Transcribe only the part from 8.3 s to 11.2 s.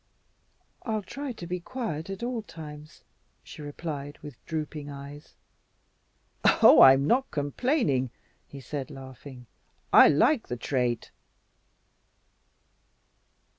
he said, laughing. "I like the trait."